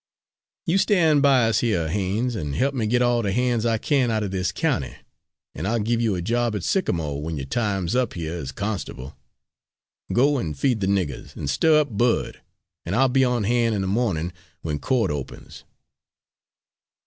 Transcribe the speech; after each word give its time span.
You 0.65 0.79
stand 0.79 1.21
by 1.21 1.43
us 1.47 1.59
here, 1.59 1.87
Haines, 1.87 2.35
an' 2.35 2.53
help 2.53 2.73
me 2.73 2.87
git 2.87 3.03
all 3.03 3.21
the 3.21 3.31
han's 3.31 3.67
I 3.67 3.77
can 3.77 4.09
out 4.09 4.23
o' 4.23 4.27
this 4.27 4.51
county, 4.51 4.95
and 5.53 5.67
I'll 5.67 5.77
give 5.77 6.01
you 6.01 6.15
a 6.15 6.23
job 6.23 6.55
at 6.55 6.63
Sycamo' 6.63 7.17
when 7.21 7.37
yo'r 7.37 7.45
time's 7.45 7.95
up 7.95 8.13
here 8.15 8.33
as 8.33 8.51
constable. 8.51 9.15
Go 10.11 10.37
on 10.37 10.41
and 10.45 10.57
feed 10.57 10.79
the 10.79 10.87
niggers, 10.87 11.37
an' 11.37 11.45
stir 11.45 11.79
up 11.81 11.95
Bud, 11.95 12.41
and 12.83 12.95
I'll 12.95 13.09
be 13.09 13.23
on 13.23 13.43
hand 13.43 13.75
in 13.75 13.81
the 13.81 13.87
mornin' 13.87 14.33
when 14.63 14.79
court 14.79 15.11
opens." 15.11 15.65